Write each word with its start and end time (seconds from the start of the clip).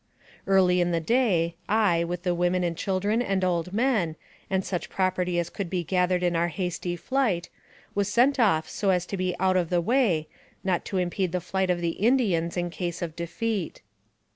Early 0.47 0.81
in 0.81 0.89
the 0.89 0.99
day, 0.99 1.57
I, 1.69 2.03
with 2.03 2.23
the 2.23 2.33
women 2.33 2.63
and 2.63 2.75
children 2.75 3.21
and 3.21 3.43
old 3.45 3.71
men, 3.71 4.15
and 4.49 4.65
such 4.65 4.89
property 4.89 5.37
as 5.37 5.51
could 5.51 5.69
be 5.69 5.83
gathered 5.83 6.23
in 6.23 6.35
our 6.35 6.47
hasty 6.47 6.95
flight, 6.95 7.49
was 7.93 8.07
sent 8.07 8.39
off 8.39 8.67
so 8.67 8.89
as 8.89 9.05
to 9.05 9.15
be 9.15 9.35
out 9.39 9.57
of 9.57 9.69
the 9.69 9.79
way, 9.79 10.27
not 10.63 10.85
to 10.85 10.97
impede 10.97 11.33
the 11.33 11.39
flight 11.39 11.69
of 11.69 11.81
the 11.81 11.89
Indians 12.01 12.57
in 12.57 12.71
case 12.71 13.03
of 13.03 13.15
defeat. 13.15 13.83